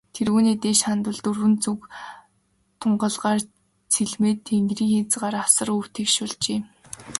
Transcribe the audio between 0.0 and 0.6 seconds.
Тэргүүнээ